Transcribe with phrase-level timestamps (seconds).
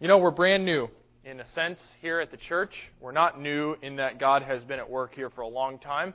[0.00, 0.88] You know, we're brand new
[1.24, 2.70] in a sense here at the church.
[3.00, 6.14] We're not new in that God has been at work here for a long time,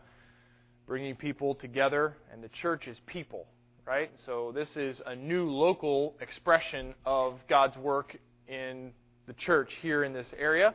[0.87, 3.45] bringing people together, and the church is people,
[3.85, 4.09] right?
[4.25, 8.15] So this is a new local expression of God's work
[8.47, 8.93] in
[9.27, 10.73] the church here in this area.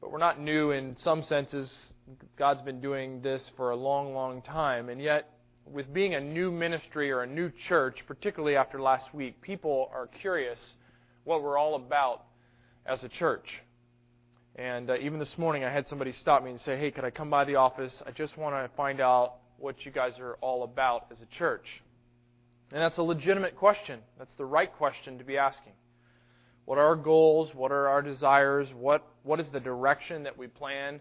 [0.00, 1.68] But we're not new in some senses.
[2.38, 4.90] God's been doing this for a long, long time.
[4.90, 5.28] And yet,
[5.66, 10.06] with being a new ministry or a new church, particularly after last week, people are
[10.06, 10.60] curious
[11.24, 12.22] what we're all about
[12.88, 13.46] as a church.
[14.56, 17.10] And uh, even this morning, I had somebody stop me and say, Hey, could I
[17.10, 18.02] come by the office?
[18.06, 21.66] I just want to find out what you guys are all about as a church.
[22.72, 24.00] And that's a legitimate question.
[24.18, 25.72] That's the right question to be asking.
[26.64, 27.50] What are our goals?
[27.54, 28.68] What are our desires?
[28.74, 31.00] What, what is the direction that we plan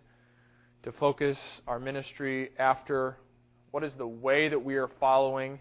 [0.83, 3.17] to focus our ministry after?
[3.71, 5.59] What is the way that we are following?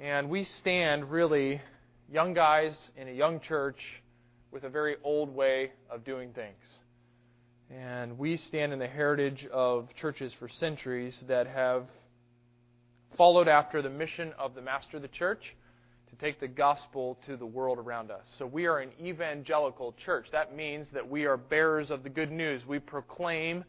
[0.00, 1.60] And we stand really
[2.10, 3.78] young guys in a young church
[4.52, 6.78] with a very old way of doing things.
[7.70, 11.86] And we stand in the heritage of churches for centuries that have
[13.16, 15.56] followed after the mission of the master of the church
[16.10, 18.20] to take the gospel to the world around us.
[18.38, 20.26] So we are an evangelical church.
[20.32, 22.60] That means that we are bearers of the good news.
[22.66, 23.64] We proclaim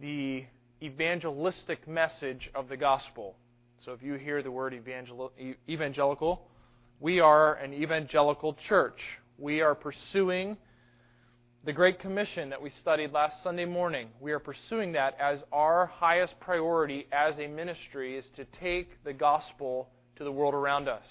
[0.00, 0.44] the
[0.82, 3.36] evangelistic message of the gospel.
[3.84, 4.72] So if you hear the word
[5.68, 6.40] evangelical,
[6.98, 9.00] we are an evangelical church
[9.38, 10.56] we are pursuing
[11.64, 14.08] the Great Commission that we studied last Sunday morning.
[14.20, 19.12] We are pursuing that as our highest priority as a ministry is to take the
[19.12, 21.06] gospel to the world around us.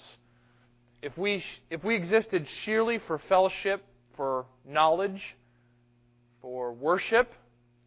[1.02, 3.84] If we, if we existed sheerly for fellowship,
[4.16, 5.20] for knowledge,
[6.40, 7.30] for worship,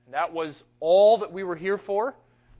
[0.06, 2.16] and that was all that we were here for,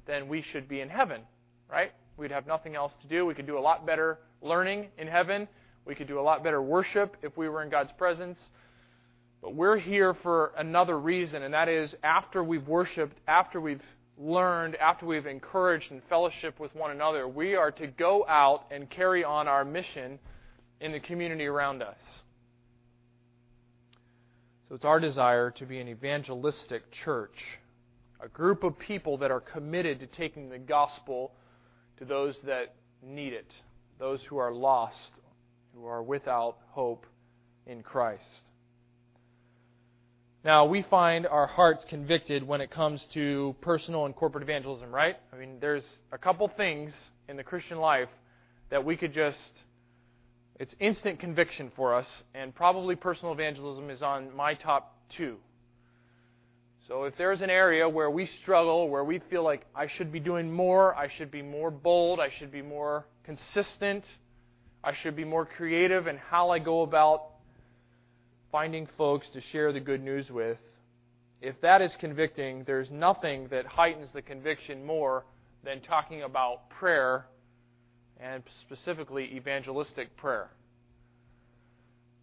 [0.08, 1.22] then we should be in heaven,
[1.70, 1.92] right?
[2.16, 3.26] We'd have nothing else to do.
[3.26, 5.48] We could do a lot better learning in heaven
[5.88, 8.38] we could do a lot better worship if we were in God's presence.
[9.42, 13.82] But we're here for another reason, and that is after we've worshiped, after we've
[14.18, 18.90] learned, after we've encouraged and fellowship with one another, we are to go out and
[18.90, 20.20] carry on our mission
[20.82, 21.98] in the community around us.
[24.68, 27.38] So it's our desire to be an evangelistic church,
[28.20, 31.32] a group of people that are committed to taking the gospel
[32.00, 33.54] to those that need it,
[34.00, 35.12] those who are lost
[35.78, 37.06] who are without hope
[37.66, 38.42] in Christ.
[40.44, 45.18] Now, we find our hearts convicted when it comes to personal and corporate evangelism, right?
[45.34, 46.94] I mean, there's a couple things
[47.28, 48.10] in the Christian life
[48.70, 49.52] that we could just,
[50.60, 55.38] it's instant conviction for us, and probably personal evangelism is on my top two.
[56.88, 60.22] So if there's an area where we struggle, where we feel like I should be
[60.22, 64.06] doing more, I should be more bold, I should be more consistent,
[64.88, 67.24] I should be more creative in how I go about
[68.54, 70.60] finding folks to share the good news with.
[71.42, 75.26] If that is convicting, there's nothing that heightens the conviction more
[75.66, 77.26] than talking about prayer
[78.18, 80.52] and specifically evangelistic prayer.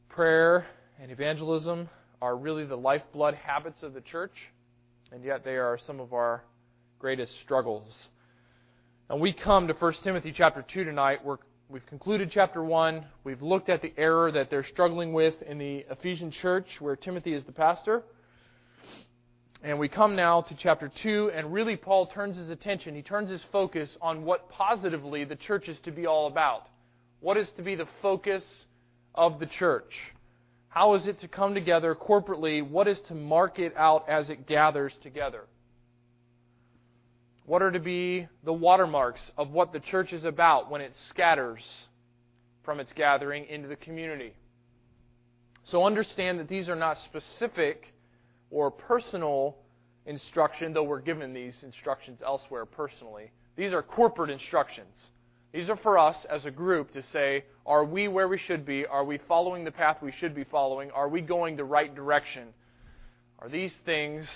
[0.09, 0.65] Prayer
[0.99, 1.91] and evangelism
[2.23, 4.33] are really the lifeblood habits of the church,
[5.13, 6.43] and yet they are some of our
[6.99, 8.09] greatest struggles.
[9.11, 11.23] And we come to 1 Timothy chapter 2 tonight.
[11.23, 11.37] We're
[11.71, 13.07] We've concluded chapter 1.
[13.25, 17.33] We've looked at the error that they're struggling with in the Ephesian church where Timothy
[17.33, 18.03] is the pastor.
[19.63, 23.31] And we come now to chapter 2, and really Paul turns his attention, he turns
[23.31, 26.67] his focus on what positively the church is to be all about.
[27.21, 28.45] What is to be the focus
[29.15, 29.91] of the church?
[30.69, 32.69] How is it to come together corporately?
[32.69, 35.45] What is to mark it out as it gathers together?
[37.47, 41.63] What are to be the watermarks of what the church is about when it scatters
[42.65, 44.35] from its gathering into the community?
[45.65, 47.93] So understand that these are not specific
[48.51, 49.57] or personal
[50.07, 53.31] instruction, though we're given these instructions elsewhere personally.
[53.57, 54.95] These are corporate instructions.
[55.53, 58.87] These are for us as a group to say, are we where we should be?
[58.87, 60.91] Are we following the path we should be following?
[60.91, 62.49] Are we going the right direction?
[63.39, 64.27] Are these things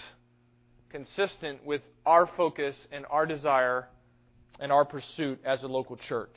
[0.90, 3.88] consistent with our focus and our desire
[4.60, 6.36] and our pursuit as a local church.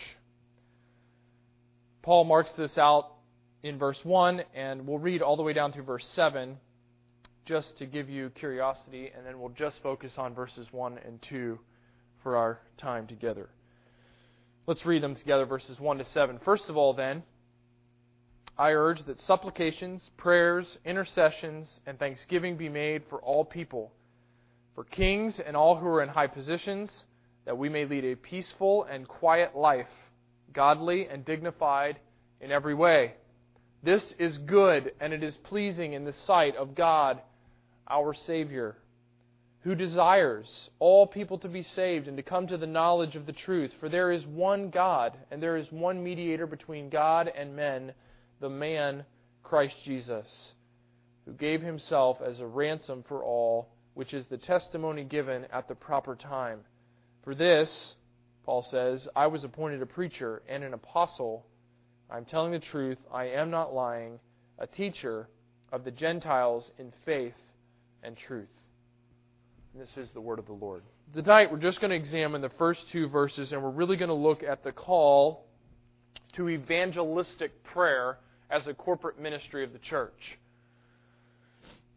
[2.02, 3.12] Paul marks this out
[3.64, 6.58] in verse 1, and we'll read all the way down through verse 7
[7.46, 11.60] just to give you curiosity, and then we'll just focus on verses 1 and 2
[12.24, 13.50] for our time together.
[14.68, 16.40] Let's read them together, verses 1 to 7.
[16.46, 17.24] First of all, then,
[18.58, 23.92] I urge that supplications, prayers, intercessions, and thanksgiving be made for all people
[24.76, 26.92] for kings and all who are in high positions,
[27.46, 29.88] that we may lead a peaceful and quiet life,
[30.54, 31.98] godly and dignified
[32.40, 33.16] in every way.
[33.84, 37.20] This is good, and it is pleasing in the sight of God,
[37.90, 38.78] our Savior,
[39.62, 43.34] who desires all people to be saved and to come to the knowledge of the
[43.34, 43.72] truth.
[43.80, 47.94] For there is one God, and there is one mediator between God and men,
[48.40, 49.04] the man
[49.44, 50.54] Christ Jesus,
[51.26, 55.76] who gave himself as a ransom for all, which is the testimony given at the
[55.76, 56.60] proper time.
[57.24, 57.96] For this,
[58.46, 61.46] Paul says, I was appointed a preacher and an apostle.
[62.10, 64.20] I'm telling the truth, I am not lying,
[64.58, 65.28] a teacher
[65.72, 67.36] of the Gentiles in faith
[68.04, 68.50] and truth.
[69.74, 70.84] And this is the word of the Lord.
[71.14, 74.16] Tonight, we're just going to examine the first two verses, and we're really going to
[74.16, 75.46] look at the call
[76.36, 78.18] to evangelistic prayer
[78.50, 80.40] as a corporate ministry of the church.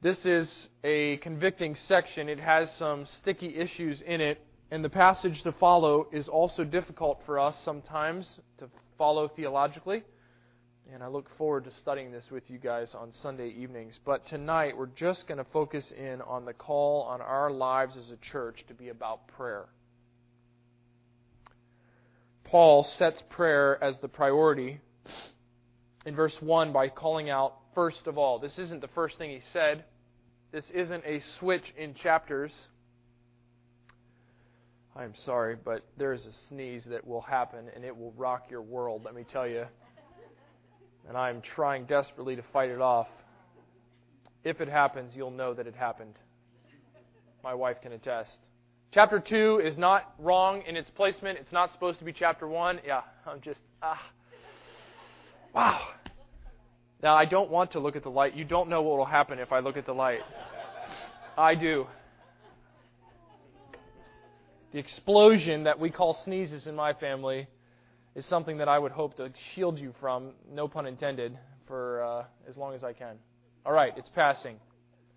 [0.05, 2.29] This is a convicting section.
[2.29, 4.39] It has some sticky issues in it,
[4.71, 8.69] and the passage to follow is also difficult for us sometimes to
[8.99, 10.03] follow theologically.
[10.93, 13.99] And I look forward to studying this with you guys on Sunday evenings.
[14.05, 18.11] But tonight, we're just going to focus in on the call on our lives as
[18.11, 19.65] a church to be about prayer.
[22.45, 24.83] Paul sets prayer as the priority
[26.05, 28.39] in verse 1 by calling out, first of all.
[28.39, 29.85] This isn't the first thing he said,
[30.55, 32.53] this isn't a switch in chapters.
[34.95, 38.62] I'm sorry, but there is a sneeze that will happen and it will rock your
[38.62, 39.65] world, let me tell you.
[41.09, 43.09] And I'm trying desperately to fight it off.
[44.45, 46.15] If it happens, you'll know that it happened.
[47.43, 48.37] My wife can attest.
[48.93, 51.37] Chapter 2 is not wrong in its placement.
[51.41, 52.79] It's not supposed to be chapter 1.
[52.87, 54.01] Yeah, I'm just, ah.
[55.53, 55.81] Wow.
[57.05, 58.35] Now, I don't want to look at the light.
[58.35, 60.21] You don't know what will happen if I look at the light.
[61.37, 61.87] I do.
[64.73, 67.47] The explosion that we call sneezes in my family
[68.15, 71.37] is something that I would hope to shield you from, no pun intended,
[71.69, 73.17] for uh, as long as I can.
[73.67, 74.56] All right, it's passing.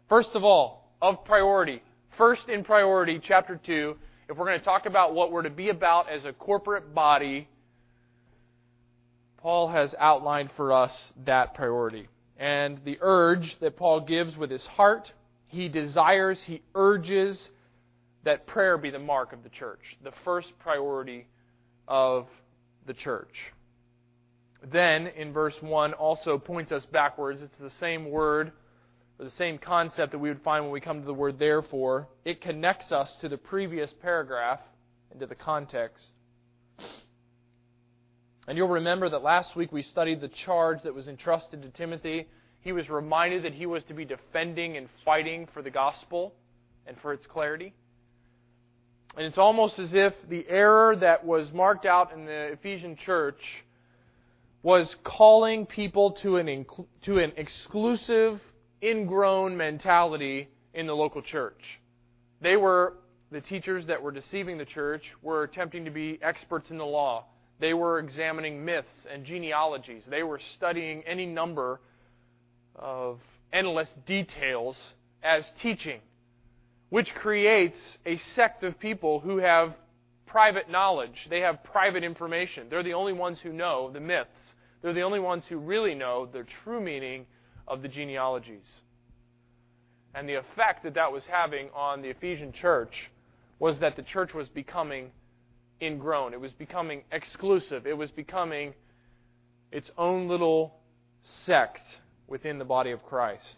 [0.10, 1.82] First of all, of priority.
[2.18, 3.96] First in priority, chapter 2,
[4.28, 7.48] if we're going to talk about what we're to be about as a corporate body,
[9.38, 12.08] Paul has outlined for us that priority.
[12.38, 15.12] And the urge that Paul gives with his heart,
[15.48, 17.50] he desires, he urges
[18.24, 21.28] that prayer be the mark of the church, the first priority
[21.88, 22.28] of
[22.86, 23.34] the church.
[24.72, 27.42] Then, in verse 1, also points us backwards.
[27.42, 28.52] It's the same word,
[29.18, 32.08] or the same concept that we would find when we come to the word therefore.
[32.26, 34.60] It connects us to the previous paragraph
[35.12, 36.12] and to the context.
[38.48, 42.28] And you'll remember that last week we studied the charge that was entrusted to Timothy.
[42.62, 46.34] He was reminded that he was to be defending and fighting for the gospel
[46.86, 47.74] and for its clarity.
[49.18, 53.42] And it's almost as if the error that was marked out in the Ephesian church
[54.64, 56.66] was calling people to an,
[57.04, 58.40] to an exclusive,
[58.82, 61.62] ingrown mentality in the local church.
[62.42, 62.94] They were,
[63.32, 67.26] the teachers that were deceiving the church, were attempting to be experts in the law.
[67.60, 70.04] They were examining myths and genealogies.
[70.10, 71.80] They were studying any number
[72.76, 73.20] of
[73.52, 74.78] endless details
[75.24, 76.00] as teaching,
[76.90, 79.74] which creates a sect of people who have
[80.28, 81.28] private knowledge.
[81.30, 82.68] They have private information.
[82.70, 84.30] They're the only ones who know the myths.
[84.82, 87.26] They're the only ones who really know the true meaning
[87.68, 88.66] of the genealogies.
[90.14, 92.94] And the effect that that was having on the Ephesian church
[93.60, 95.12] was that the church was becoming
[95.82, 96.34] ingrown.
[96.34, 97.86] It was becoming exclusive.
[97.86, 98.74] It was becoming
[99.72, 100.76] its own little
[101.46, 101.82] sect
[102.28, 103.58] within the body of Christ.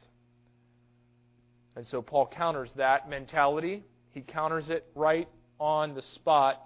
[1.75, 3.83] And so Paul counters that mentality.
[4.11, 5.27] He counters it right
[5.59, 6.61] on the spot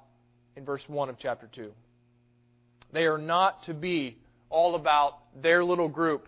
[0.56, 1.72] in verse 1 of chapter 2.
[2.92, 4.18] They are not to be
[4.50, 6.28] all about their little group.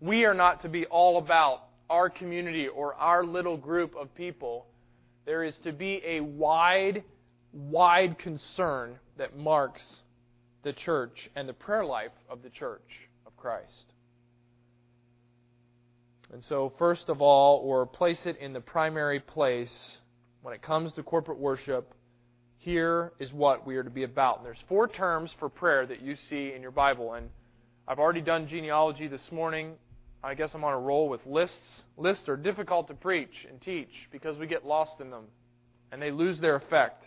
[0.00, 4.66] We are not to be all about our community or our little group of people.
[5.24, 7.04] There is to be a wide
[7.56, 9.82] wide concern that marks
[10.62, 12.82] the church and the prayer life of the church
[13.26, 13.92] of Christ.
[16.32, 19.98] And so, first of all, or place it in the primary place
[20.42, 21.94] when it comes to corporate worship,
[22.58, 24.38] here is what we are to be about.
[24.38, 27.14] And there's four terms for prayer that you see in your Bible.
[27.14, 27.30] And
[27.86, 29.74] I've already done genealogy this morning.
[30.24, 31.82] I guess I'm on a roll with lists.
[31.96, 35.26] Lists are difficult to preach and teach because we get lost in them
[35.92, 37.04] and they lose their effect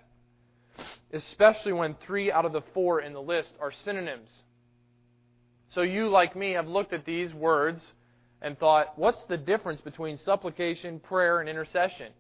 [1.14, 4.30] especially when three out of the four in the list are synonyms.
[5.74, 7.82] So you, like me, have looked at these words
[8.42, 12.12] and thought, what's the difference between supplication, prayer, and intercession?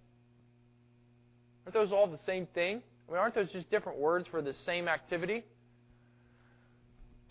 [1.66, 2.82] Aren't those all the same thing?
[3.08, 5.44] I mean, aren't those just different words for the same activity?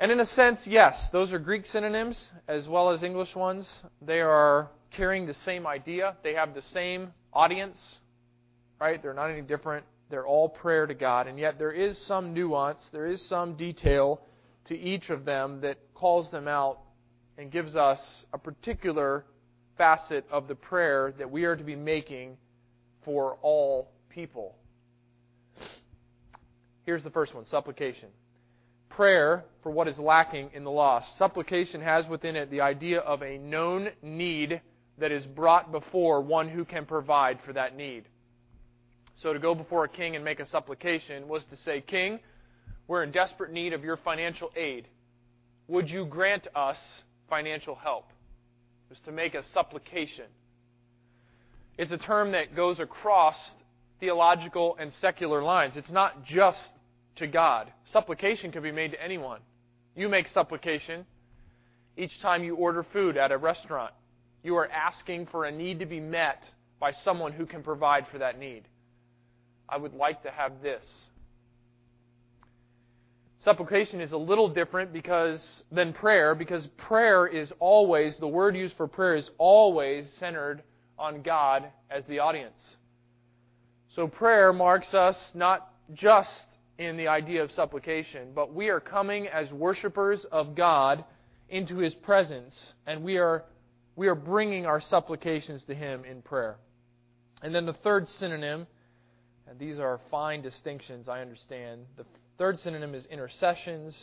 [0.01, 3.69] And in a sense, yes, those are Greek synonyms as well as English ones.
[4.01, 6.17] They are carrying the same idea.
[6.23, 7.77] They have the same audience,
[8.81, 9.03] right?
[9.03, 9.85] They're not any different.
[10.11, 11.27] They're all prayer to God.
[11.27, 14.21] And yet there is some nuance, there is some detail
[14.67, 16.79] to each of them that calls them out
[17.37, 18.01] and gives us
[18.33, 19.25] a particular
[19.77, 22.37] facet of the prayer that we are to be making
[23.05, 24.57] for all people.
[26.85, 28.09] Here's the first one supplication.
[28.89, 31.17] Prayer for what is lacking in the lost.
[31.19, 34.61] Supplication has within it the idea of a known need
[34.99, 38.05] that is brought before one who can provide for that need.
[39.23, 42.21] So to go before a king and make a supplication was to say, King,
[42.87, 44.87] we're in desperate need of your financial aid.
[45.67, 46.77] Would you grant us
[47.29, 48.07] financial help?
[48.89, 50.27] It was to make a supplication.
[51.77, 53.37] It's a term that goes across
[54.01, 55.75] theological and secular lines.
[55.77, 56.59] It's not just
[57.17, 57.73] to God.
[57.93, 59.41] Supplication can be made to anyone.
[59.97, 61.05] You make supplication
[61.97, 63.93] each time you order food at a restaurant.
[64.45, 66.45] You are asking for a need to be met
[66.79, 68.63] by someone who can provide for that need.
[69.69, 70.85] I would like to have this.
[73.41, 78.77] Supplication is a little different because than prayer because prayer is always the word used
[78.77, 80.63] for prayer is always centered
[80.99, 82.77] on God as the audience.
[83.95, 86.31] So prayer marks us not just
[86.79, 91.05] in the idea of supplication, but we are coming as worshipers of God
[91.49, 93.45] into his presence and we are
[93.99, 96.57] we are bringing our supplications to Him in prayer.
[97.43, 98.69] And then the third synonym,
[99.49, 101.83] and these are fine distinctions, I understand.
[101.97, 102.05] The
[102.37, 103.97] third synonym is intercessions.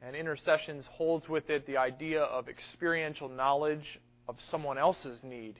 [0.00, 5.56] And intercessions holds with it the idea of experiential knowledge of someone else's need.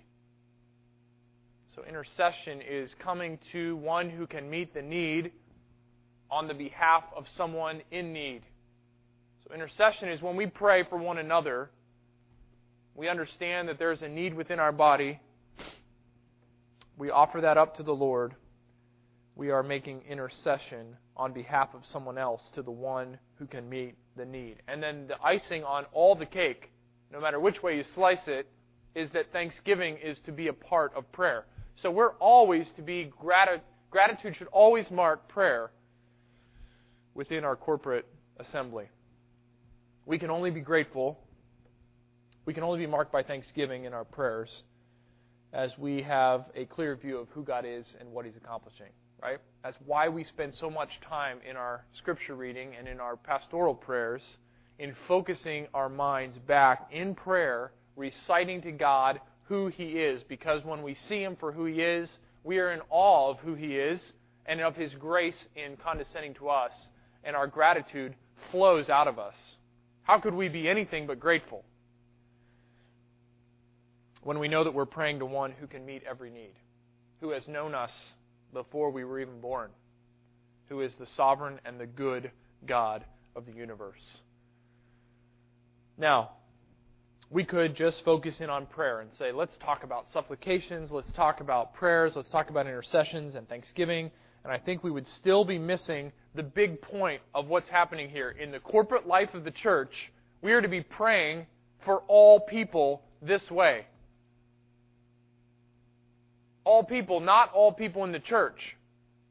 [1.74, 5.32] So intercession is coming to one who can meet the need
[6.30, 8.42] on the behalf of someone in need.
[9.44, 11.70] So intercession is when we pray for one another
[12.98, 15.20] we understand that there's a need within our body.
[16.96, 18.34] We offer that up to the Lord.
[19.38, 23.94] We are making intercession on behalf of someone else to the one who can meet
[24.16, 24.56] the need.
[24.68, 26.70] And then the icing on all the cake,
[27.10, 28.46] no matter which way you slice it,
[28.94, 31.46] is that thanksgiving is to be a part of prayer.
[31.80, 33.62] So we're always to be gratitude.
[33.90, 35.70] Gratitude should always mark prayer
[37.14, 38.04] within our corporate
[38.38, 38.90] assembly.
[40.04, 41.18] We can only be grateful
[42.48, 44.48] we can only be marked by thanksgiving in our prayers
[45.52, 48.88] as we have a clear view of who God is and what He's accomplishing,
[49.22, 49.38] right?
[49.62, 53.74] That's why we spend so much time in our scripture reading and in our pastoral
[53.74, 54.22] prayers
[54.78, 60.82] in focusing our minds back in prayer, reciting to God who He is, because when
[60.82, 62.08] we see Him for who He is,
[62.44, 64.00] we are in awe of who He is
[64.46, 66.72] and of His grace in condescending to us,
[67.24, 68.14] and our gratitude
[68.52, 69.34] flows out of us.
[70.02, 71.64] How could we be anything but grateful?
[74.28, 76.52] when we know that we're praying to one who can meet every need,
[77.20, 77.90] who has known us
[78.52, 79.70] before we were even born,
[80.68, 82.30] who is the sovereign and the good
[82.66, 83.04] God
[83.36, 84.00] of the universe.
[85.96, 86.30] Now,
[87.30, 91.40] we could just focus in on prayer and say, let's talk about supplications, let's talk
[91.40, 94.10] about prayers, let's talk about intercessions and thanksgiving.
[94.44, 98.30] And I think we would still be missing the big point of what's happening here.
[98.30, 99.92] In the corporate life of the church,
[100.40, 101.46] we are to be praying
[101.84, 103.84] for all people this way
[106.68, 108.76] all people, not all people in the church.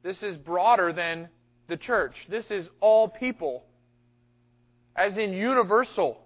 [0.04, 1.30] This is broader than
[1.68, 2.16] the church.
[2.28, 3.64] This is all people.
[4.96, 6.18] As in universal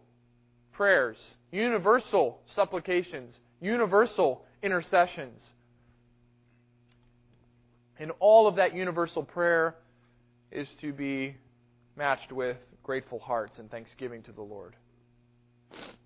[0.71, 1.17] prayers,
[1.51, 5.41] universal supplications, universal intercessions.
[7.99, 9.75] And all of that universal prayer
[10.49, 11.35] is to be
[11.97, 14.77] matched with grateful hearts and thanksgiving to the Lord.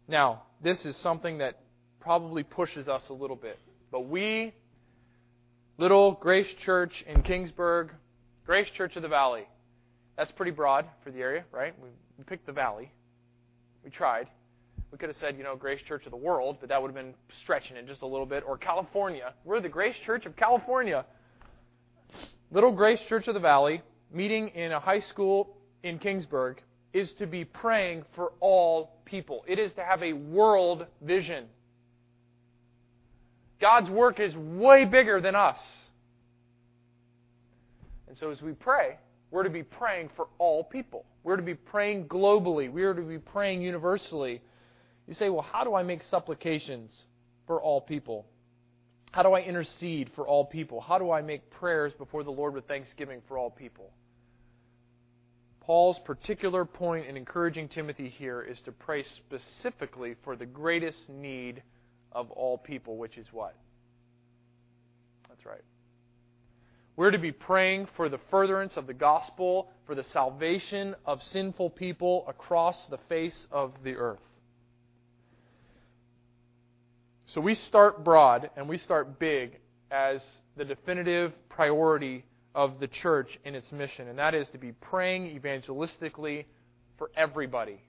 [0.08, 1.60] Now, this is something that
[2.00, 3.60] probably pushes us a little bit.
[3.92, 4.54] But we
[5.78, 7.90] Little Grace Church in Kingsburg,
[8.46, 9.44] Grace Church of the Valley.
[10.18, 11.74] That's pretty broad for the area, right?
[11.82, 11.90] We,
[12.24, 12.94] picked the valley.
[13.84, 14.30] We tried.
[14.94, 16.96] We could have said, you know, Grace Church of the world, but that would have
[16.96, 17.14] been
[17.44, 18.44] stretching it just a little bit.
[18.48, 19.34] Or California.
[19.44, 21.06] We're the Grace Church of California.
[22.52, 23.82] Little Grace Church of the Valley,
[24.14, 26.56] meeting in a high school in Kingsburg,
[26.94, 29.44] is to be praying for all people.
[29.46, 31.48] It is to have a world vision.
[33.60, 35.60] God's work is way bigger than us.
[38.08, 38.98] And so as we pray,
[39.32, 41.06] we're to be praying for all people.
[41.24, 42.72] We're to be praying globally.
[42.72, 44.42] We are to be praying universally.
[45.08, 46.92] You say, well, how do I make supplications
[47.48, 48.26] for all people?
[49.12, 50.82] How do I intercede for all people?
[50.82, 53.92] How do I make prayers before the Lord with thanksgiving for all people?
[55.62, 61.64] Paul's particular point in encouraging Timothy here is to pray specifically for the greatest need
[62.16, 63.56] of all people, which is what?
[65.30, 65.62] That's right.
[66.96, 71.72] We're to be praying for the furtherance of the gospel, for the salvation of sinful
[71.72, 74.22] people across the face of the earth.
[77.28, 79.60] So we start broad and we start big
[79.92, 80.22] as
[80.56, 82.24] the definitive priority
[82.56, 86.46] of the church in its mission, and that is to be praying evangelistically
[86.98, 87.82] for everybody.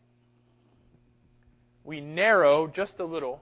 [1.84, 3.40] We narrow just a little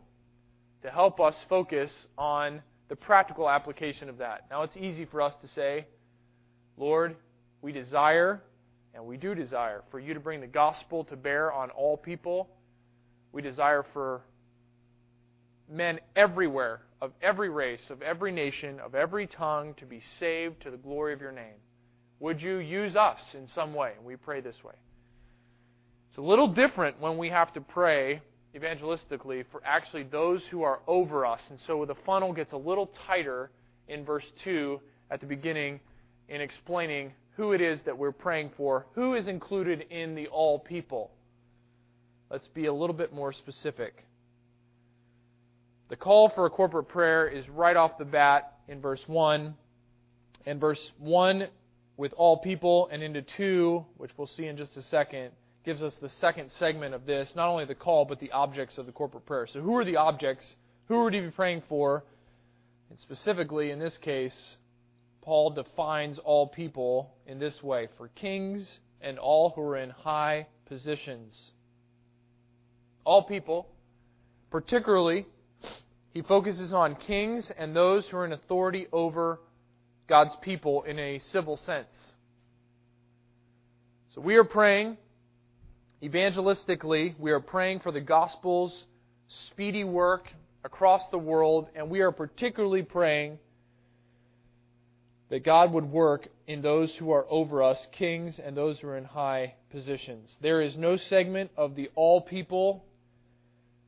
[0.84, 4.42] to help us focus on the practical application of that.
[4.50, 5.86] Now, it's easy for us to say,
[6.76, 7.16] Lord,
[7.62, 8.42] we desire,
[8.94, 12.50] and we do desire, for you to bring the gospel to bear on all people.
[13.32, 14.20] We desire for
[15.70, 20.70] men everywhere of every race, of every nation, of every tongue to be saved to
[20.70, 21.56] the glory of your name.
[22.20, 23.92] Would you use us in some way?
[24.04, 24.74] We pray this way.
[26.10, 28.20] It's a little different when we have to pray
[28.54, 31.40] evangelistically for actually those who are over us.
[31.50, 33.50] And so the funnel gets a little tighter
[33.88, 34.80] in verse 2
[35.10, 35.80] at the beginning
[36.28, 40.58] in explaining who it is that we're praying for, who is included in the all
[40.58, 41.10] people.
[42.30, 44.06] Let's be a little bit more specific.
[45.88, 49.54] The call for a corporate prayer is right off the bat in verse 1.
[50.46, 51.48] And verse 1
[51.96, 55.30] with all people, and into 2, which we'll see in just a second,
[55.64, 58.86] gives us the second segment of this not only the call, but the objects of
[58.86, 59.46] the corporate prayer.
[59.50, 60.44] So, who are the objects?
[60.88, 62.04] Who are we be praying for?
[62.90, 64.56] And specifically, in this case,
[65.22, 70.46] Paul defines all people in this way for kings and all who are in high
[70.66, 71.52] positions.
[73.04, 73.68] All people,
[74.50, 75.26] particularly
[76.14, 79.40] he focuses on kings and those who are in authority over
[80.08, 82.14] God's people in a civil sense.
[84.14, 84.96] So we are praying
[86.04, 88.86] evangelistically, we are praying for the gospel's
[89.48, 90.28] speedy work
[90.62, 93.38] across the world, and we are particularly praying
[95.30, 98.98] that God would work in those who are over us, kings and those who are
[98.98, 100.36] in high positions.
[100.42, 102.84] There is no segment of the all people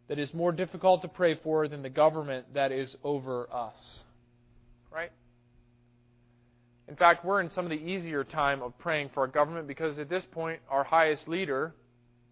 [0.08, 3.76] that is more difficult to pray for than the government that is over us.
[4.92, 5.12] Right?
[6.88, 9.98] In fact, we're in some of the easier time of praying for our government because
[9.98, 11.74] at this point, our highest leader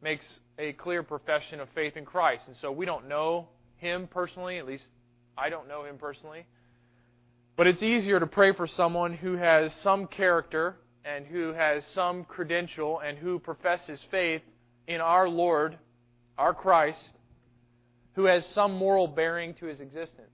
[0.05, 0.27] makes
[0.59, 2.45] a clear profession of faith in Christ.
[2.47, 4.85] And so we don't know him personally, at least
[5.37, 6.45] I don't know him personally.
[7.57, 12.25] But it's easier to pray for someone who has some character and who has some
[12.25, 14.43] credential and who professes faith
[14.87, 15.79] in our Lord,
[16.37, 17.14] our Christ,
[18.12, 20.29] who has some moral bearing to his existence.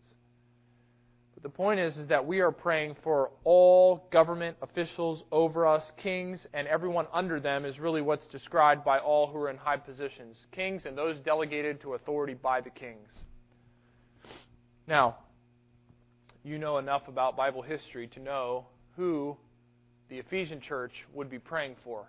[1.43, 5.83] But the point is, is that we are praying for all government officials over us,
[5.97, 9.79] kings, and everyone under them is really what's described by all who are in high
[9.79, 10.37] positions.
[10.53, 13.09] Kings and those delegated to authority by the kings.
[14.87, 15.17] Now,
[16.43, 19.37] you know enough about Bible history to know who
[20.11, 22.07] the Ephesian church would be praying for.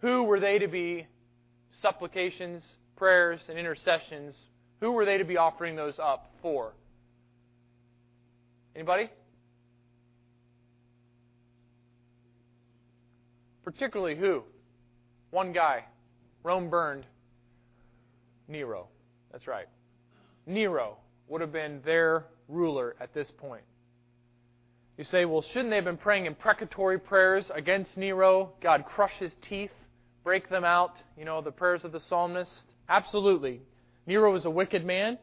[0.00, 1.06] Who were they to be
[1.80, 2.62] supplications,
[2.96, 4.34] prayers, and intercessions
[4.80, 6.72] who were they to be offering those up for?
[8.78, 9.10] Anybody?
[13.64, 14.44] Particularly who?
[15.32, 15.84] One guy.
[16.44, 17.04] Rome burned.
[18.46, 18.86] Nero.
[19.32, 19.66] That's right.
[20.46, 23.64] Nero would have been their ruler at this point.
[24.96, 28.52] You say, well, shouldn't they have been praying imprecatory prayers against Nero?
[28.62, 29.72] God, crush his teeth,
[30.22, 32.62] break them out, you know, the prayers of the psalmist?
[32.88, 33.60] Absolutely.
[34.06, 35.18] Nero was a wicked man.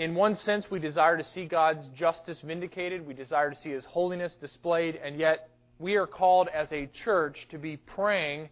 [0.00, 3.06] In one sense, we desire to see God's justice vindicated.
[3.06, 4.96] We desire to see His holiness displayed.
[4.96, 8.48] And yet, we are called as a church to be praying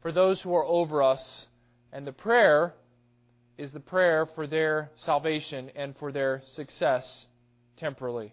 [0.00, 1.48] for those who are over us.
[1.92, 2.72] And the prayer
[3.58, 7.26] is the prayer for their salvation and for their success
[7.76, 8.32] temporally.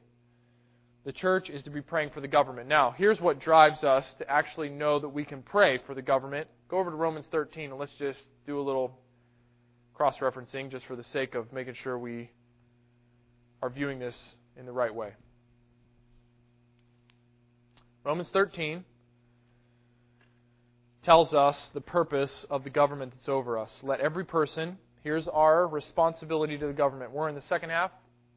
[1.04, 2.70] The church is to be praying for the government.
[2.70, 6.48] Now, here's what drives us to actually know that we can pray for the government.
[6.70, 8.98] Go over to Romans 13 and let's just do a little
[9.94, 12.30] cross referencing just for the sake of making sure we
[13.64, 14.18] are viewing this
[14.60, 15.14] in the right way.
[18.04, 18.84] Romans 13
[21.02, 23.80] tells us the purpose of the government that's over us.
[23.82, 27.12] Let every person, here's our responsibility to the government.
[27.12, 27.92] We're in the second half,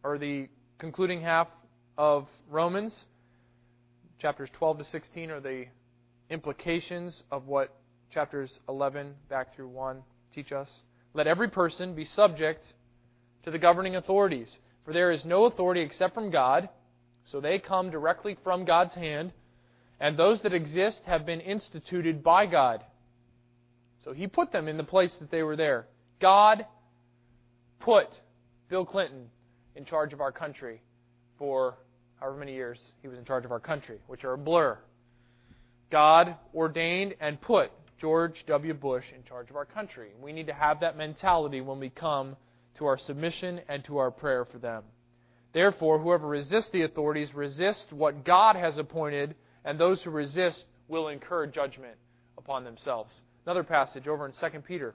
[0.05, 1.49] or the concluding half
[1.99, 2.97] of Romans.
[4.21, 5.65] Chapters 12 to 16 are the
[6.31, 7.75] implications of what
[8.13, 10.71] chapters 11 back through 1 teach us.
[11.15, 12.65] Let every person be subject
[13.43, 14.57] to the governing authorities.
[14.87, 16.69] For there is no authority except from God,
[17.25, 19.33] so they come directly from God's hand.
[19.99, 22.85] And those that exist have been instituted by God.
[24.05, 25.89] So He put them in the place that they were there.
[26.21, 26.65] God
[27.81, 28.09] put
[28.69, 29.27] Bill Clinton
[29.75, 30.81] in charge of our country
[31.37, 31.77] for
[32.21, 34.79] however many years he was in charge of our country, which are a blur.
[35.91, 37.71] God ordained and put
[38.01, 38.75] George W.
[38.75, 40.11] Bush in charge of our country.
[40.21, 42.37] We need to have that mentality when we come
[42.79, 44.85] to our submission and to our prayer for them.
[45.53, 49.35] Therefore, whoever resists the authorities resists what God has appointed,
[49.65, 51.97] and those who resist will incur judgment
[52.37, 53.13] upon themselves.
[53.47, 54.95] Another passage over in 2 Peter.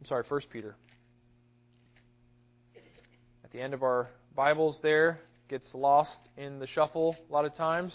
[0.00, 0.76] I'm sorry, 1 Peter.
[3.44, 7.54] At the end of our Bibles there, gets lost in the shuffle a lot of
[7.56, 7.92] times.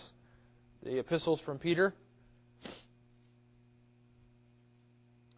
[0.84, 1.94] The epistles from Peter.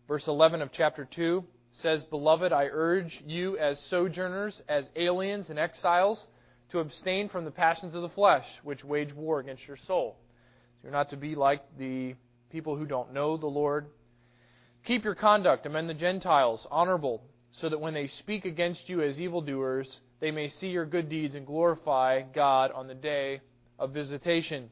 [0.08, 1.44] Verse 11 of chapter 2
[1.82, 6.26] says, Beloved, I urge you as sojourners, as aliens and exiles,
[6.72, 10.18] to abstain from the passions of the flesh, which wage war against your soul.
[10.78, 12.16] So you're not to be like the
[12.50, 13.88] people who don't know the Lord.
[14.86, 17.24] Keep your conduct among the Gentiles honorable,
[17.60, 21.36] so that when they speak against you as evildoers, they may see your good deeds
[21.36, 23.42] and glorify God on the day
[23.78, 24.70] of visitation.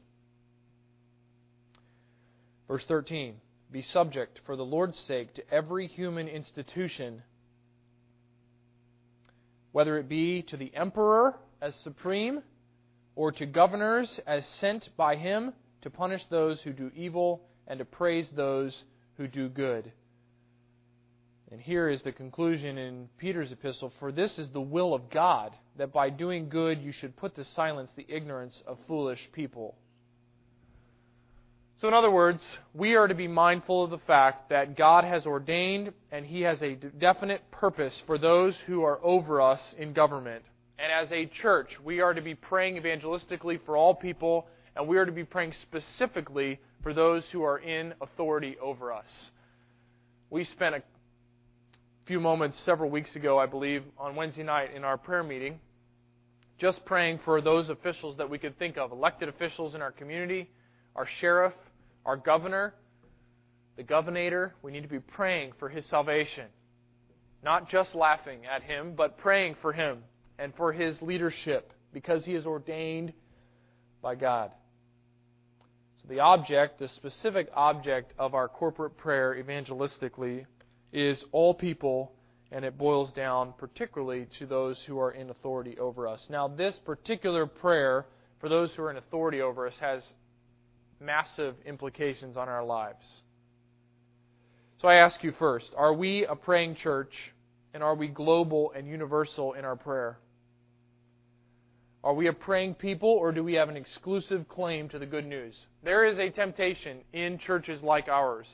[2.68, 3.36] Verse 13
[3.70, 7.22] Be subject for the Lord's sake to every human institution,
[9.72, 12.42] whether it be to the emperor as supreme,
[13.16, 15.52] or to governors as sent by him
[15.82, 18.84] to punish those who do evil and to praise those
[19.16, 19.90] who do good.
[21.50, 25.52] And here is the conclusion in Peter's epistle For this is the will of God,
[25.76, 29.76] that by doing good you should put to silence the ignorance of foolish people.
[31.78, 35.26] So, in other words, we are to be mindful of the fact that God has
[35.26, 40.42] ordained and He has a definite purpose for those who are over us in government.
[40.78, 44.96] And as a church, we are to be praying evangelistically for all people, and we
[44.96, 49.30] are to be praying specifically for those who are in authority over us.
[50.30, 50.82] We spent a
[52.06, 55.60] few moments several weeks ago, I believe, on Wednesday night in our prayer meeting,
[56.58, 60.48] just praying for those officials that we could think of elected officials in our community,
[60.94, 61.52] our sheriff,
[62.06, 62.72] our governor,
[63.76, 64.54] the governor.
[64.62, 66.46] We need to be praying for his salvation.
[67.42, 69.98] Not just laughing at him, but praying for him
[70.38, 73.12] and for his leadership because he is ordained
[74.00, 74.52] by God.
[76.00, 80.46] So, the object, the specific object of our corporate prayer evangelistically,
[80.92, 82.12] is all people,
[82.52, 86.26] and it boils down particularly to those who are in authority over us.
[86.30, 88.06] Now, this particular prayer
[88.40, 90.02] for those who are in authority over us has
[91.00, 93.22] massive implications on our lives.
[94.80, 97.12] So I ask you first are we a praying church,
[97.74, 100.18] and are we global and universal in our prayer?
[102.04, 105.26] Are we a praying people, or do we have an exclusive claim to the good
[105.26, 105.54] news?
[105.82, 108.46] There is a temptation in churches like ours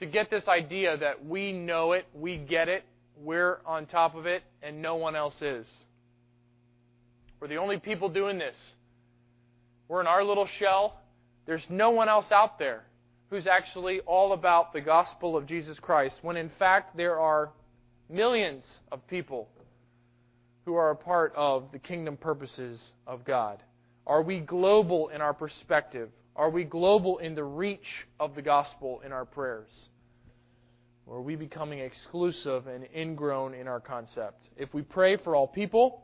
[0.00, 2.84] to get this idea that we know it, we get it,
[3.16, 5.66] we're on top of it, and no one else is.
[7.40, 8.56] We're the only people doing this.
[9.88, 11.00] We're in our little shell.
[11.46, 12.84] There's no one else out there
[13.30, 17.50] who's actually all about the gospel of Jesus Christ, when in fact there are
[18.08, 19.48] millions of people
[20.64, 23.62] who are a part of the kingdom purposes of God.
[24.06, 26.10] Are we global in our perspective?
[26.36, 29.70] Are we global in the reach of the gospel in our prayers?
[31.06, 34.44] Or are we becoming exclusive and ingrown in our concept?
[34.56, 36.02] If we pray for all people,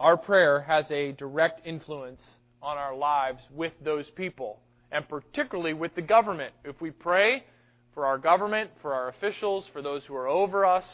[0.00, 2.20] our prayer has a direct influence
[2.64, 4.58] on our lives with those people,
[4.90, 6.54] and particularly with the government.
[6.64, 7.44] If we pray
[7.92, 10.84] for our government, for our officials, for those who are over us,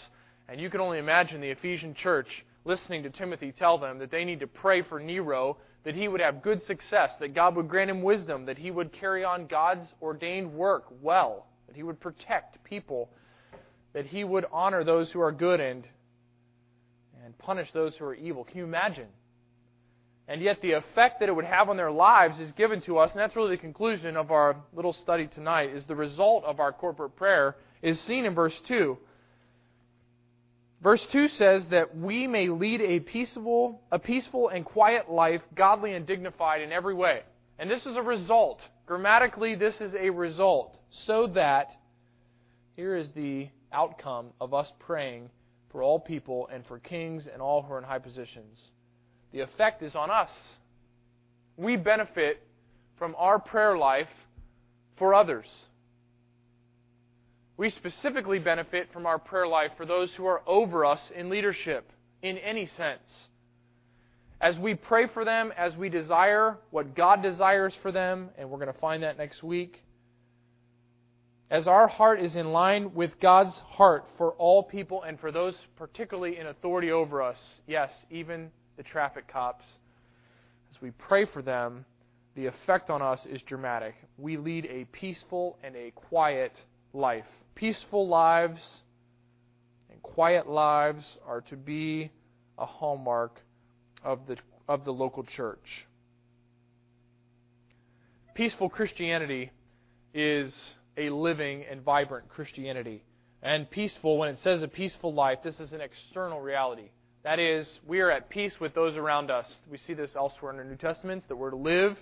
[0.48, 2.26] and you can only imagine the Ephesian church
[2.64, 6.20] listening to Timothy tell them that they need to pray for Nero that he would
[6.20, 9.86] have good success, that God would grant him wisdom, that he would carry on God's
[10.02, 13.08] ordained work well, that he would protect people,
[13.94, 15.88] that he would honor those who are good and,
[17.24, 18.44] and punish those who are evil.
[18.44, 19.06] Can you imagine?
[20.30, 23.10] And yet, the effect that it would have on their lives is given to us,
[23.10, 26.72] and that's really the conclusion of our little study tonight, is the result of our
[26.72, 28.96] corporate prayer is seen in verse 2.
[30.80, 35.94] Verse 2 says that we may lead a peaceable, a peaceful and quiet life, godly
[35.94, 37.22] and dignified in every way.
[37.58, 38.60] And this is a result.
[38.86, 40.78] Grammatically, this is a result.
[41.06, 41.72] So that,
[42.76, 45.28] here is the outcome of us praying
[45.72, 48.70] for all people and for kings and all who are in high positions.
[49.32, 50.30] The effect is on us.
[51.56, 52.42] We benefit
[52.98, 54.08] from our prayer life
[54.98, 55.46] for others.
[57.56, 61.90] We specifically benefit from our prayer life for those who are over us in leadership,
[62.22, 63.28] in any sense.
[64.40, 68.58] as we pray for them, as we desire what God desires for them, and we're
[68.58, 69.82] going to find that next week,
[71.50, 75.54] as our heart is in line with God's heart for all people and for those
[75.76, 79.66] particularly in authority over us, yes, even the traffic cops,
[80.70, 81.84] as we pray for them,
[82.34, 83.94] the effect on us is dramatic.
[84.16, 86.52] We lead a peaceful and a quiet
[86.94, 87.26] life.
[87.54, 88.62] Peaceful lives
[89.90, 92.10] and quiet lives are to be
[92.56, 93.38] a hallmark
[94.02, 95.84] of the, of the local church.
[98.32, 99.50] Peaceful Christianity
[100.14, 100.54] is
[100.96, 103.04] a living and vibrant Christianity.
[103.42, 106.88] And peaceful, when it says a peaceful life, this is an external reality.
[107.22, 109.46] That is, we are at peace with those around us.
[109.70, 111.98] We see this elsewhere in the New Testaments that we're to live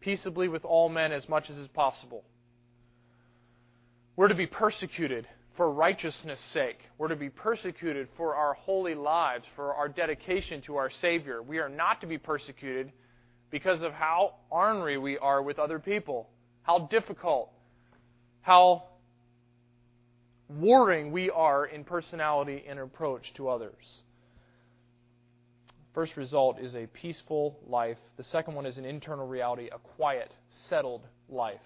[0.00, 2.24] peaceably with all men as much as is possible.
[4.16, 6.78] We're to be persecuted for righteousness' sake.
[6.98, 11.40] We're to be persecuted for our holy lives, for our dedication to our Savior.
[11.40, 12.92] We are not to be persecuted
[13.50, 16.28] because of how ornery we are with other people,
[16.62, 17.50] how difficult,
[18.42, 18.84] how
[20.48, 24.02] warring we are in personality and approach to others.
[25.98, 27.96] First result is a peaceful life.
[28.18, 30.32] The second one is an internal reality, a quiet,
[30.68, 31.58] settled life.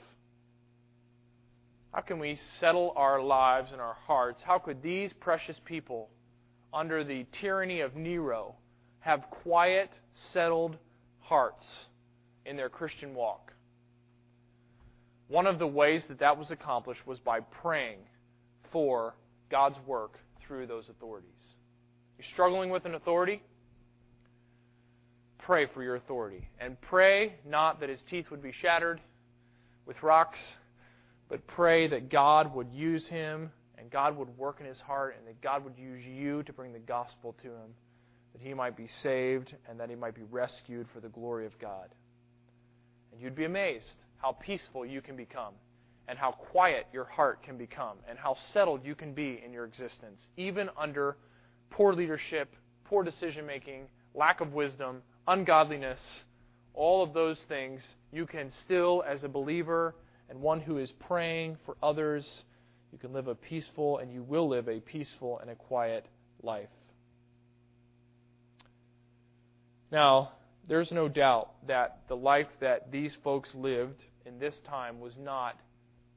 [1.93, 4.41] How can we settle our lives and our hearts?
[4.43, 6.09] How could these precious people,
[6.73, 8.55] under the tyranny of Nero,
[9.01, 9.91] have quiet,
[10.33, 10.79] settled
[11.21, 11.67] hearts
[12.47, 13.53] in their Christian walk?
[15.29, 17.99] One of the ways that that was accomplished was by praying
[18.73, 19.15] for
[19.51, 21.29] God's work through those authorities.
[22.17, 23.43] You're struggling with an authority?
[25.47, 26.49] Pray for your authority.
[26.61, 29.01] And pray not that his teeth would be shattered
[29.87, 30.39] with rocks
[31.33, 35.27] but pray that God would use him and God would work in his heart and
[35.27, 37.71] that God would use you to bring the gospel to him,
[38.35, 41.59] that he might be saved and that he might be rescued for the glory of
[41.59, 41.89] God.
[43.11, 45.55] And you'd be amazed how peaceful you can become
[46.07, 49.65] and how quiet your heart can become and how settled you can be in your
[49.65, 51.17] existence, even under
[51.71, 56.01] poor leadership, poor decision making, lack of wisdom, ungodliness,
[56.75, 57.81] all of those things,
[58.13, 59.95] you can still, as a believer,
[60.29, 62.45] and one who is praying for others,
[62.93, 66.07] you can live a peaceful and you will live a peaceful and a quiet
[66.43, 66.69] life.
[69.91, 70.33] Now,
[70.69, 75.59] there's no doubt that the life that these folks lived in this time was not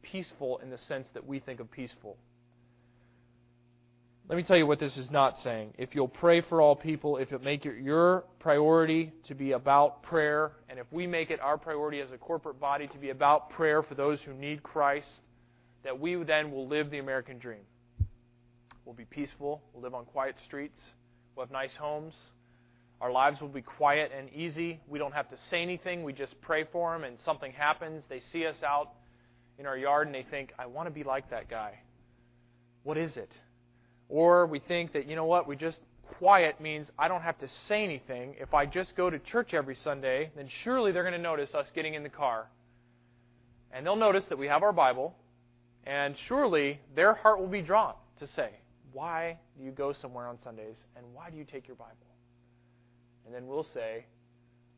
[0.01, 2.17] peaceful in the sense that we think of peaceful.
[4.27, 5.75] Let me tell you what this is not saying.
[5.77, 10.01] If you'll pray for all people, if it make it your priority to be about
[10.01, 13.51] prayer, and if we make it our priority as a corporate body to be about
[13.51, 15.07] prayer for those who need Christ,
[15.83, 17.61] that we then will live the American dream.
[18.83, 20.81] We'll be peaceful, we'll live on quiet streets,
[21.35, 22.15] we'll have nice homes.
[23.01, 24.79] Our lives will be quiet and easy.
[24.87, 26.03] We don't have to say anything.
[26.03, 28.03] We just pray for them, and something happens.
[28.09, 28.89] They see us out
[29.59, 31.77] in our yard, and they think, I want to be like that guy.
[32.83, 33.29] What is it?
[34.09, 35.79] Or we think that, you know what, we just
[36.17, 38.35] quiet means I don't have to say anything.
[38.39, 41.67] If I just go to church every Sunday, then surely they're going to notice us
[41.73, 42.47] getting in the car.
[43.71, 45.15] And they'll notice that we have our Bible.
[45.85, 48.49] And surely their heart will be drawn to say,
[48.93, 50.77] Why do you go somewhere on Sundays?
[50.95, 51.95] And why do you take your Bible?
[53.25, 54.05] And then we'll say,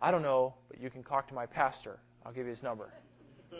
[0.01, 1.99] I don't know, but you can talk to my pastor.
[2.25, 2.91] I'll give you his number.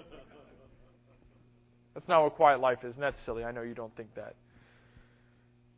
[1.93, 3.43] That's not what quiet life is, and that's silly.
[3.43, 4.35] I know you don't think that.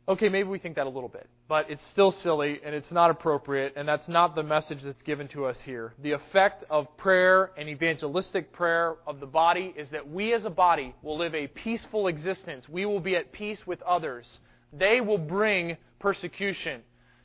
[0.08, 3.10] Okay, maybe we think that a little bit, but it's still silly and it's not
[3.10, 5.92] appropriate, and that's not the message that's given to us here.
[6.02, 10.50] The effect of prayer and evangelistic prayer of the body is that we as a
[10.50, 12.68] body will live a peaceful existence.
[12.68, 14.26] We will be at peace with others.
[14.72, 16.80] They will bring persecution.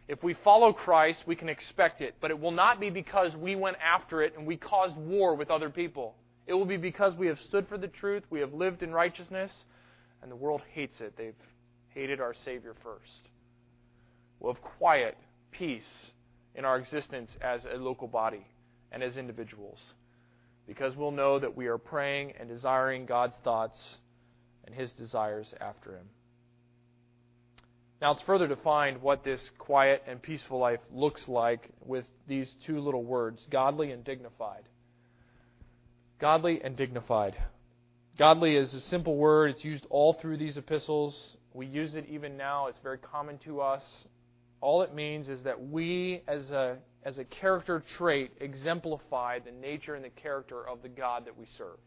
[0.07, 3.55] If we follow Christ, we can expect it, but it will not be because we
[3.55, 6.13] went after it and we caused war with other people.
[6.45, 9.51] It will be because we have stood for the truth, we have lived in righteousness,
[10.21, 11.13] and the world hates it.
[11.17, 11.33] They've
[11.95, 13.29] hated our Savior first.
[14.39, 15.17] We'll have quiet,
[15.51, 16.11] peace
[16.53, 18.45] in our existence as a local body
[18.91, 19.79] and as individuals
[20.67, 23.97] because we'll know that we are praying and desiring God's thoughts
[24.65, 26.09] and His desires after Him.
[28.01, 32.79] Now, it's further defined what this quiet and peaceful life looks like with these two
[32.79, 34.63] little words godly and dignified.
[36.19, 37.35] Godly and dignified.
[38.17, 39.51] Godly is a simple word.
[39.51, 41.35] It's used all through these epistles.
[41.55, 42.67] We use it even now.
[42.67, 43.83] It's very common to us.
[44.59, 49.95] All it means is that we, as a, as a character trait, exemplify the nature
[49.95, 51.77] and the character of the God that we serve.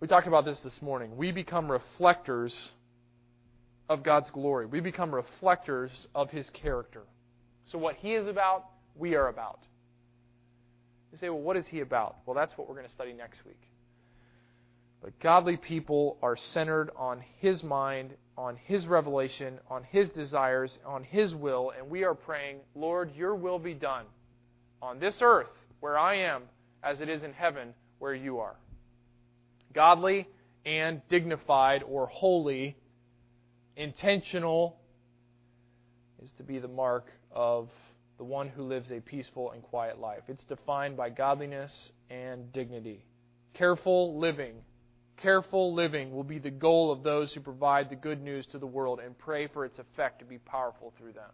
[0.00, 1.16] We talked about this this morning.
[1.16, 2.54] We become reflectors
[3.90, 4.64] of God's glory.
[4.64, 7.02] We become reflectors of His character.
[7.70, 8.64] So, what He is about,
[8.96, 9.60] we are about.
[11.12, 12.16] You say, well, what is He about?
[12.24, 13.60] Well, that's what we're going to study next week.
[15.04, 21.04] But godly people are centered on His mind, on His revelation, on His desires, on
[21.04, 24.06] His will, and we are praying, Lord, your will be done
[24.80, 26.44] on this earth where I am
[26.82, 28.56] as it is in heaven where you are.
[29.74, 30.26] Godly
[30.64, 32.74] and dignified or holy,
[33.76, 34.78] intentional,
[36.22, 37.68] is to be the mark of
[38.16, 40.22] the one who lives a peaceful and quiet life.
[40.28, 43.04] It's defined by godliness and dignity.
[43.52, 44.54] Careful living.
[45.24, 48.66] Careful living will be the goal of those who provide the good news to the
[48.66, 51.30] world and pray for its effect to be powerful through them.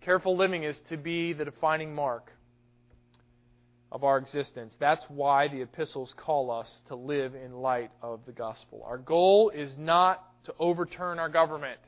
[0.00, 2.32] Careful living is to be the defining mark
[3.92, 4.74] of our existence.
[4.80, 8.82] That's why the epistles call us to live in light of the gospel.
[8.84, 11.78] Our goal is not to overturn our government,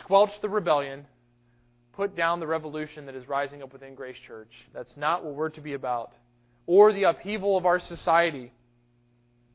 [0.00, 1.06] squelch the rebellion,
[1.94, 4.52] put down the revolution that is rising up within Grace Church.
[4.74, 6.12] That's not what we're to be about.
[6.66, 8.52] Or the upheaval of our society.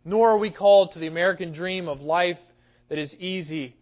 [0.04, 2.40] Nor are we called to the American dream of life
[2.90, 3.76] that is easy,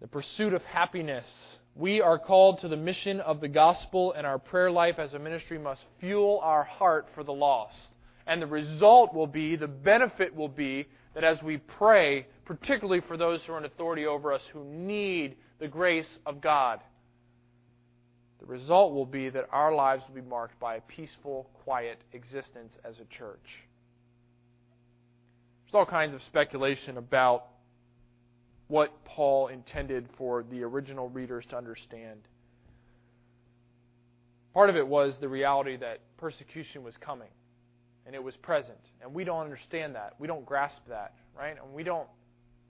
[0.00, 1.26] the pursuit of happiness.
[1.74, 5.18] We are called to the mission of the gospel, and our prayer life as a
[5.18, 7.88] ministry must fuel our heart for the lost.
[8.26, 13.16] And the result will be, the benefit will be, that as we pray, particularly for
[13.16, 16.80] those who are in authority over us who need the grace of God,
[18.40, 22.74] the result will be that our lives will be marked by a peaceful, quiet existence
[22.84, 23.64] as a church.
[25.64, 27.46] There's all kinds of speculation about
[28.68, 32.20] what Paul intended for the original readers to understand.
[34.52, 37.28] Part of it was the reality that persecution was coming
[38.06, 38.78] and it was present.
[39.02, 40.14] And we don't understand that.
[40.18, 41.56] We don't grasp that, right?
[41.62, 42.08] And we don't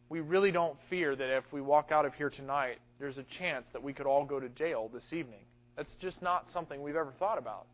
[0.09, 3.65] we really don't fear that if we walk out of here tonight, there's a chance
[3.73, 5.41] that we could all go to jail this evening.
[5.77, 7.67] That's just not something we've ever thought about.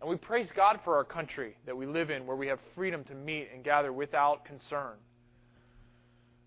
[0.00, 3.02] And we praise God for our country that we live in where we have freedom
[3.04, 4.94] to meet and gather without concern.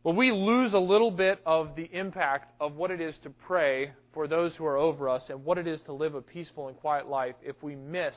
[0.04, 3.92] But we lose a little bit of the impact of what it is to pray
[4.14, 6.78] for those who are over us and what it is to live a peaceful and
[6.78, 8.16] quiet life if we miss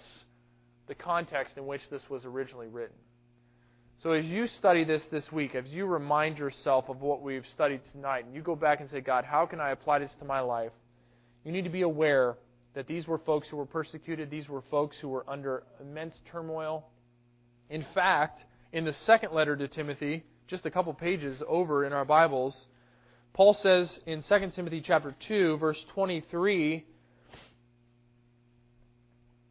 [0.87, 2.97] the context in which this was originally written.
[4.03, 7.81] So as you study this this week, as you remind yourself of what we've studied
[7.93, 10.41] tonight, and you go back and say, God, how can I apply this to my
[10.41, 10.73] life?
[11.45, 12.37] You need to be aware
[12.75, 16.87] that these were folks who were persecuted, these were folks who were under immense turmoil.
[17.71, 22.05] In fact, in the second letter to Timothy, just a couple pages over in our
[22.05, 22.67] Bibles,
[23.33, 26.85] Paul says in 2 Timothy chapter 2 verse 23,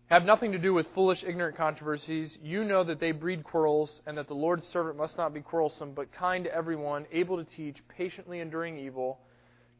[0.07, 2.37] have nothing to do with foolish ignorant controversies.
[2.41, 5.93] You know that they breed quarrels and that the Lord's servant must not be quarrelsome,
[5.93, 9.19] but kind to everyone, able to teach, patiently enduring evil,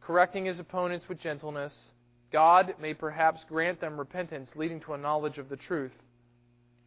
[0.02, 1.92] correcting his opponents with gentleness.
[2.34, 5.94] God may perhaps grant them repentance leading to a knowledge of the truth,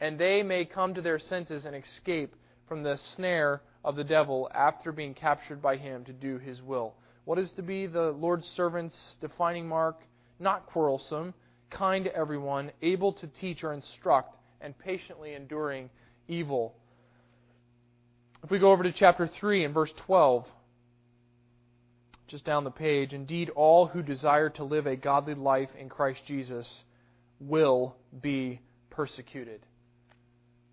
[0.01, 2.35] and they may come to their senses and escape
[2.69, 6.95] from the snare of the devil after being captured by him to do his will.
[7.25, 10.01] What is to be the Lord's servant's defining mark?
[10.41, 11.33] Not quarrelsome,
[11.71, 15.91] kind to everyone, able to teach or instruct, and patiently enduring
[16.27, 16.75] evil.
[18.43, 20.45] If we go over to chapter 3 and verse 12,
[22.29, 26.21] just down the page, indeed, all who desire to live a godly life in Christ
[26.27, 26.85] Jesus
[27.39, 28.61] will be
[28.91, 29.61] persecuted.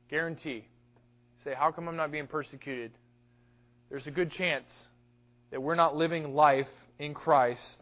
[0.10, 0.68] Guarantee.
[1.44, 2.92] Say, how come I'm not being persecuted?
[3.94, 4.66] there's a good chance
[5.52, 6.66] that we're not living life
[6.98, 7.78] in Christ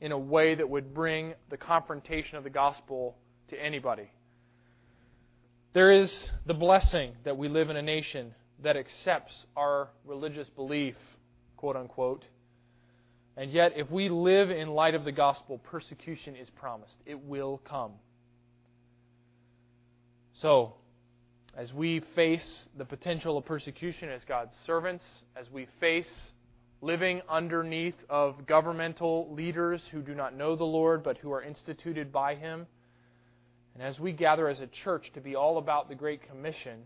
[0.00, 3.14] in a way that would bring the confrontation of the gospel
[3.50, 4.10] to anybody.
[5.74, 6.10] There is
[6.46, 10.96] the blessing that we live in a nation that accepts our religious belief,
[11.58, 12.24] quote unquote.
[13.40, 16.96] And yet, if we live in light of the gospel, persecution is promised.
[17.06, 17.92] It will come.
[20.34, 20.74] So,
[21.56, 26.04] as we face the potential of persecution as God's servants, as we face
[26.82, 32.12] living underneath of governmental leaders who do not know the Lord but who are instituted
[32.12, 32.66] by Him,
[33.72, 36.80] and as we gather as a church to be all about the Great Commission,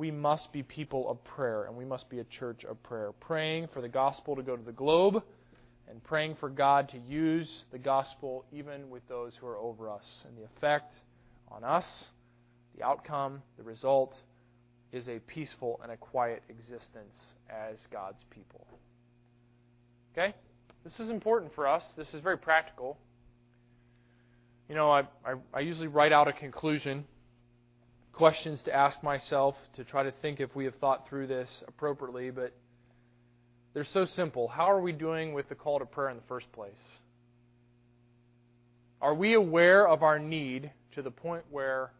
[0.00, 3.68] we must be people of prayer and we must be a church of prayer, praying
[3.74, 5.22] for the gospel to go to the globe
[5.90, 10.24] and praying for God to use the gospel even with those who are over us
[10.26, 10.94] and the effect
[11.50, 12.06] on us
[12.78, 14.14] the outcome, the result,
[14.90, 18.66] is a peaceful and a quiet existence as God's people.
[20.12, 20.34] Okay?
[20.82, 21.84] This is important for us.
[21.98, 22.96] This is very practical.
[24.66, 27.04] You know, I, I, I, usually write out a conclusion,
[28.12, 32.30] questions to ask myself to try to think if we have thought through this appropriately,
[32.30, 32.52] but
[33.72, 34.48] they're so simple.
[34.48, 36.72] How are we doing with the call to prayer in the first place?
[39.00, 41.92] Are we aware of our need to the point where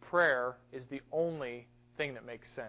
[0.00, 2.68] prayer is the only thing that makes sense?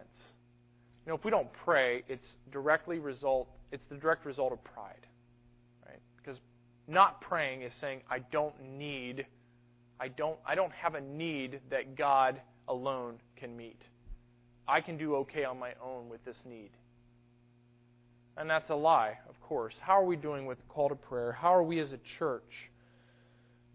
[1.06, 5.08] You know, if we don't pray, it's directly result it's the direct result of pride.
[5.86, 6.00] Right?
[6.18, 6.40] Because
[6.88, 9.26] not praying is saying I don't need
[10.00, 13.82] I don't I don't have a need that God alone can meet.
[14.68, 16.72] I can do okay on my own with this need.
[18.38, 19.74] And that's a lie, of course.
[19.82, 21.32] How are we doing with the call to prayer?
[21.32, 22.70] How are we as a church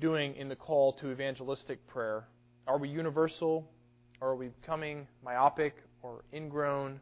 [0.01, 2.26] doing in the call to evangelistic prayer?
[2.66, 3.68] Are we universal?
[4.20, 7.01] Or are we becoming myopic or ingrown?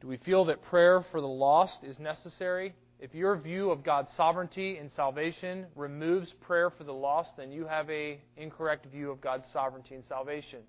[0.00, 2.74] Do we feel that prayer for the lost is necessary?
[3.02, 7.66] If your view of God's sovereignty and salvation removes prayer for the lost, then you
[7.66, 10.60] have a incorrect view of God's sovereignty and salvation.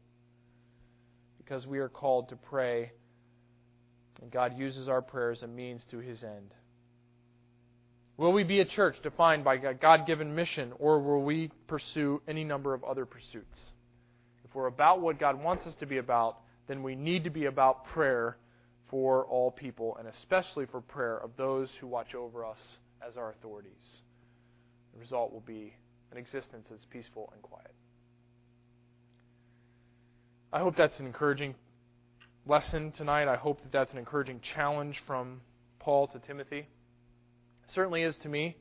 [1.38, 2.92] Because we are called to pray
[4.20, 6.56] and God uses our prayer as a means to his end.
[8.18, 12.20] Will we be a church defined by a God given mission, or will we pursue
[12.28, 13.60] any number of other pursuits?
[14.44, 17.46] If we're about what God wants us to be about, then we need to be
[17.46, 18.38] about prayer
[18.94, 22.60] for all people, and especially for prayer of those who watch over us
[23.02, 23.72] as our authorities.
[24.94, 25.74] The result will be
[26.12, 27.74] an existence that's peaceful and quiet.
[30.54, 31.56] I hope that's an encouraging
[32.46, 33.28] lesson tonight.
[33.28, 35.42] I hope that that's an encouraging challenge from
[35.80, 36.60] Paul to Timothy.
[36.60, 38.56] It certainly is to me.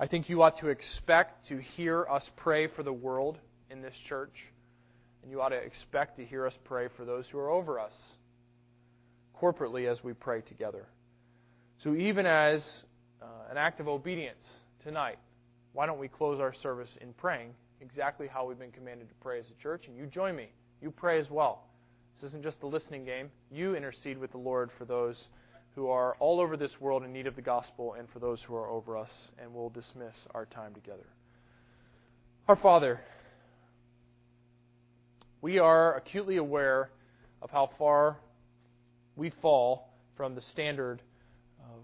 [0.00, 3.38] I think you ought to expect to hear us pray for the world
[3.70, 4.34] in this church,
[5.22, 7.94] and you ought to expect to hear us pray for those who are over us
[9.40, 10.86] corporately as we pray together.
[11.82, 12.62] So, even as
[13.22, 14.44] uh, an act of obedience
[14.82, 15.18] tonight,
[15.72, 19.38] why don't we close our service in praying exactly how we've been commanded to pray
[19.38, 19.84] as a church?
[19.86, 20.48] And you join me.
[20.82, 21.64] You pray as well.
[22.14, 23.30] This isn't just a listening game.
[23.50, 25.28] You intercede with the Lord for those
[25.76, 28.56] who are all over this world in need of the gospel and for those who
[28.56, 31.06] are over us, and we'll dismiss our time together.
[32.48, 33.00] Our Father,
[35.40, 36.90] we are acutely aware
[37.40, 38.16] of how far
[39.18, 41.02] we fall from the standard
[41.60, 41.82] of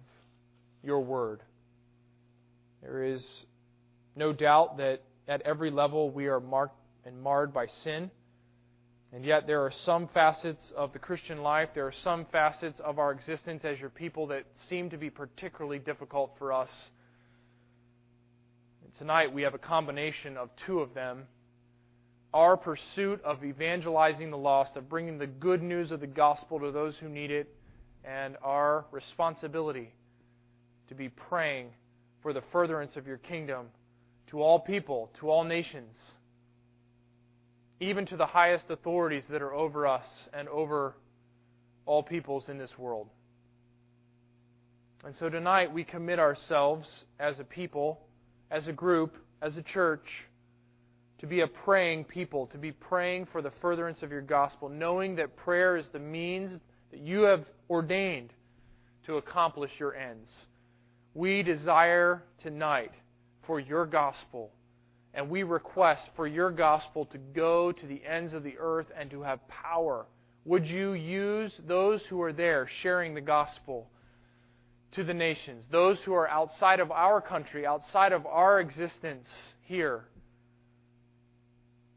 [0.82, 1.42] your word.
[2.80, 3.26] There is
[4.14, 8.10] no doubt that at every level we are marked and marred by sin.
[9.12, 12.98] And yet, there are some facets of the Christian life, there are some facets of
[12.98, 16.70] our existence as your people that seem to be particularly difficult for us.
[18.84, 21.24] And tonight, we have a combination of two of them
[22.34, 26.70] our pursuit of evangelizing the lost, of bringing the good news of the gospel to
[26.70, 27.48] those who need it,
[28.04, 29.94] and our responsibility
[30.88, 31.68] to be praying
[32.20, 33.68] for the furtherance of your kingdom
[34.26, 35.96] to all people, to all nations
[37.80, 40.94] even to the highest authorities that are over us and over
[41.86, 43.08] all peoples in this world.
[45.04, 48.00] And so tonight we commit ourselves as a people,
[48.50, 50.06] as a group, as a church,
[51.24, 55.16] to be a praying people, to be praying for the furtherance of your gospel, knowing
[55.16, 56.60] that prayer is the means
[56.90, 58.30] that you have ordained
[59.06, 60.30] to accomplish your ends.
[61.14, 62.90] We desire tonight
[63.46, 64.50] for your gospel
[65.14, 69.08] and we request for your gospel to go to the ends of the earth and
[69.10, 70.04] to have power.
[70.44, 73.88] Would you use those who are there sharing the gospel
[74.92, 79.26] to the nations, those who are outside of our country, outside of our existence
[79.62, 80.04] here,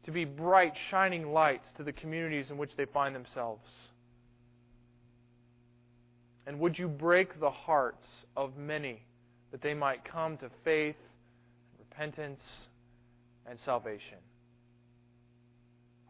[0.08, 3.68] to be bright, shining lights to the communities in which they find themselves?
[6.46, 9.02] And would you break the hearts of many
[9.50, 10.96] that they might come to faith,
[11.78, 12.40] repentance,
[13.46, 14.18] and salvation.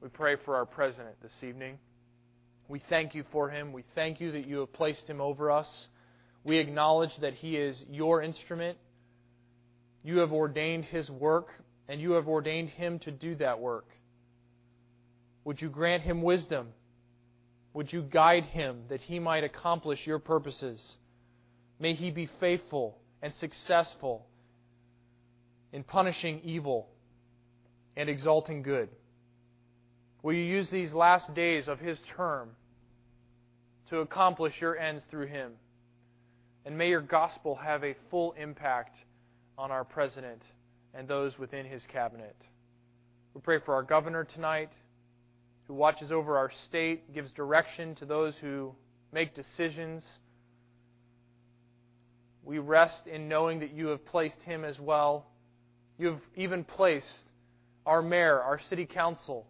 [0.01, 1.79] We pray for our president this evening.
[2.69, 3.73] We thank you for him.
[3.73, 5.69] We thank you that you have placed him over us.
[6.45, 8.79] We acknowledge that he is your instrument.
[10.05, 11.49] You have ordained his work,
[11.89, 13.87] and you have ordained him to do that work.
[15.45, 16.69] Would you grant him wisdom?
[17.73, 20.97] Would you guide him that he might accomplish your purposes?
[21.79, 24.27] May he be faithful and successful
[25.73, 26.89] in punishing evil
[27.97, 28.89] and exalting good.
[30.23, 32.51] Will you use these last days of his term
[33.91, 35.53] to accomplish your ends through him?
[36.65, 38.97] And may your gospel have a full impact
[39.57, 40.43] on our president
[40.95, 42.37] and those within his cabinet.
[43.35, 44.71] We pray for our governor tonight,
[45.67, 48.75] who watches over our state, gives direction to those who
[49.13, 50.05] make decisions.
[52.43, 55.27] We rest in knowing that you have placed him as well.
[55.99, 57.25] You have even placed
[57.85, 59.47] our mayor, our city council,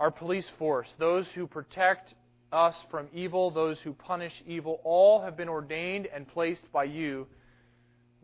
[0.00, 2.14] our police force, those who protect
[2.52, 7.26] us from evil, those who punish evil, all have been ordained and placed by you.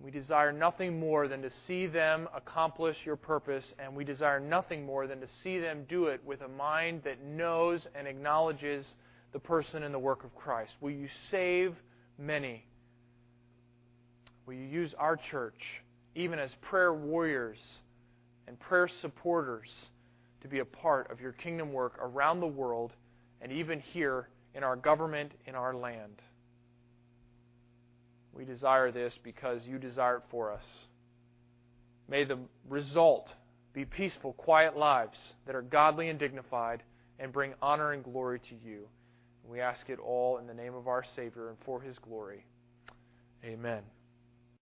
[0.03, 4.87] We desire nothing more than to see them accomplish your purpose, and we desire nothing
[4.87, 8.87] more than to see them do it with a mind that knows and acknowledges
[9.33, 10.73] the person and the work of Christ.
[10.81, 11.75] Will you save
[12.19, 12.65] many?
[14.47, 15.61] Will you use our church,
[16.15, 17.59] even as prayer warriors
[18.49, 19.69] and prayer supporters,
[20.41, 22.93] to be a part of your kingdom work around the world
[23.43, 26.23] and even here in our government, in our land?
[28.35, 30.65] We desire this because you desire it for us.
[32.09, 33.29] May the result
[33.73, 36.83] be peaceful, quiet lives that are godly and dignified
[37.19, 38.89] and bring honor and glory to you.
[39.49, 42.45] We ask it all in the name of our Savior and for his glory.
[43.45, 43.83] Amen.